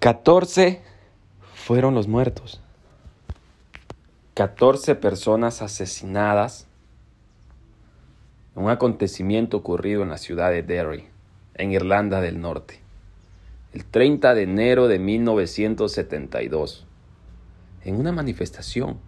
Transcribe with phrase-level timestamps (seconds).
[0.00, 0.80] 14
[1.54, 2.60] fueron los muertos.
[4.34, 6.68] 14 personas asesinadas
[8.54, 11.08] en un acontecimiento ocurrido en la ciudad de Derry,
[11.54, 12.80] en Irlanda del Norte,
[13.72, 16.86] el 30 de enero de 1972,
[17.82, 19.00] en una manifestación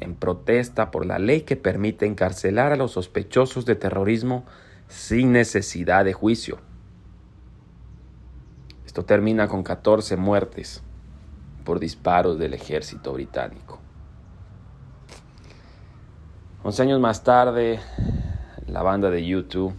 [0.00, 4.44] en protesta por la ley que permite encarcelar a los sospechosos de terrorismo
[4.88, 6.58] sin necesidad de juicio.
[9.04, 10.82] Termina con 14 muertes
[11.64, 13.78] por disparos del ejército británico.
[16.62, 17.78] Once años más tarde,
[18.66, 19.74] la banda de YouTube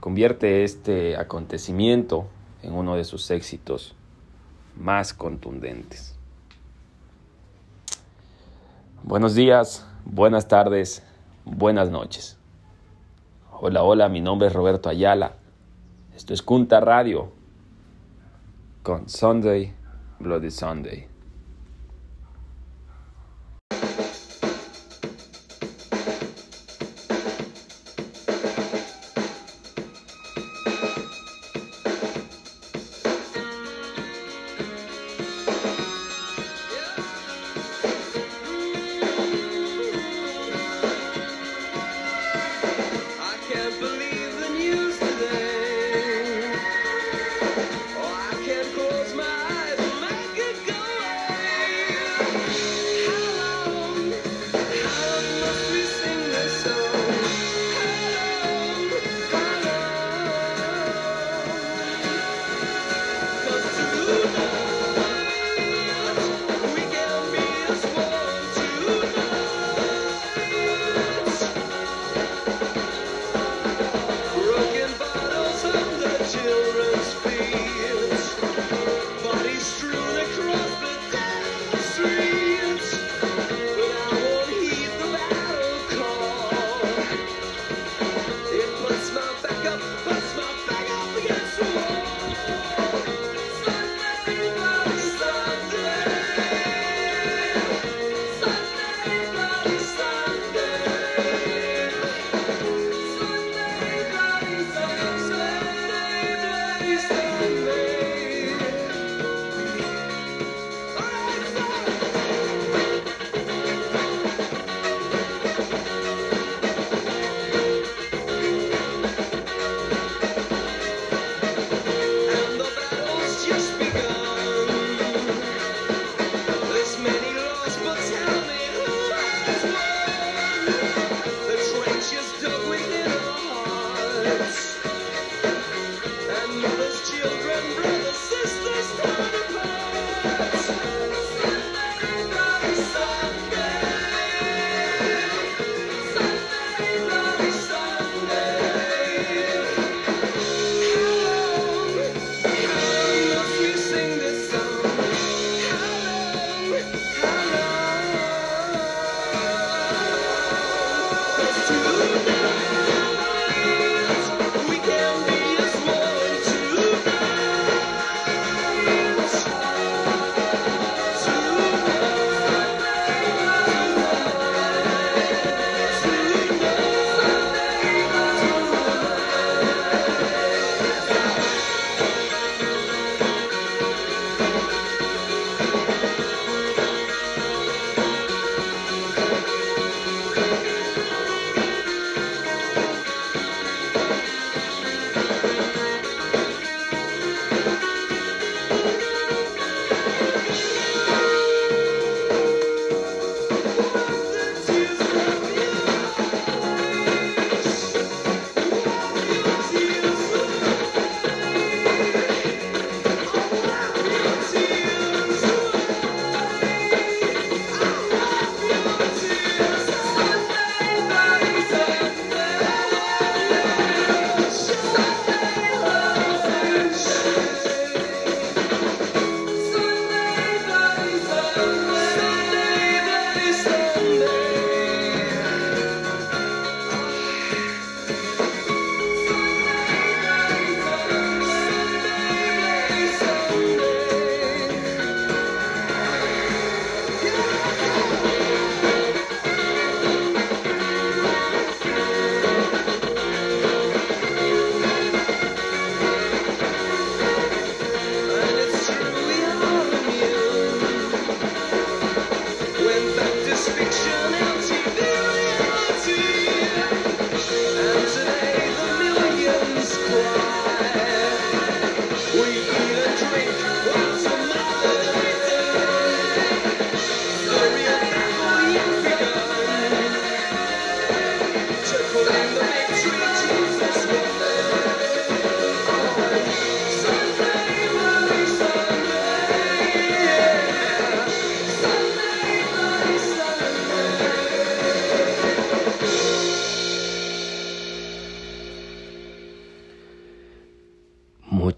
[0.00, 2.26] convierte este acontecimiento
[2.62, 3.94] en uno de sus éxitos
[4.76, 6.18] más contundentes.
[9.04, 11.02] Buenos días, buenas tardes,
[11.44, 12.38] buenas noches.
[13.52, 15.36] Hola, hola, mi nombre es Roberto Ayala.
[16.14, 17.32] Esto es Cunta Radio
[18.82, 19.72] con Sunday,
[20.18, 21.11] Bloody Sunday.
[76.32, 77.31] children's face.